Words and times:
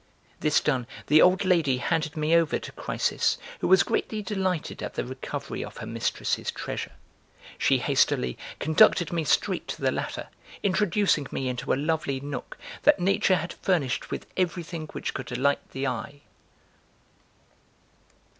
(This 0.39 0.59
done, 0.61 0.87
the 1.05 1.21
old 1.21 1.45
lady 1.45 1.77
handed 1.77 2.17
me 2.17 2.35
over 2.35 2.57
to 2.57 2.71
Chrysis, 2.71 3.37
who 3.59 3.67
was 3.67 3.83
greatly 3.83 4.23
delighted 4.23 4.81
at 4.81 4.95
the 4.95 5.05
recovery 5.05 5.63
of 5.63 5.77
her 5.77 5.85
mistress's 5.85 6.49
treasure; 6.49 6.93
she 7.59 7.77
hastily 7.77 8.35
conducted 8.57 9.13
me 9.13 9.23
straight 9.23 9.67
to 9.67 9.79
the 9.83 9.91
latter, 9.91 10.29
introducing 10.63 11.27
me 11.31 11.47
into 11.47 11.71
a 11.71 11.75
lovely 11.75 12.19
nook 12.19 12.57
that 12.81 12.99
nature 12.99 13.35
had 13.35 13.53
furnished 13.53 14.09
with 14.09 14.25
everything 14.35 14.87
which 14.87 15.13
could 15.13 15.27
delight 15.27 15.69
the 15.69 15.85
eye.) 15.85 16.21